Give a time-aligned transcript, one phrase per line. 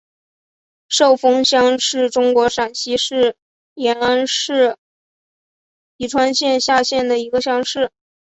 [0.89, 3.35] 寿峰乡是中国陕西省
[3.75, 4.77] 延安市
[5.97, 7.63] 宜川县下辖的一个乡。